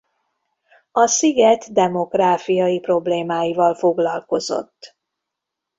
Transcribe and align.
A 0.91 1.07
sziget 1.07 1.71
demográfiai 1.73 2.79
problémáival 2.79 3.75
foglalkozott. 3.75 4.95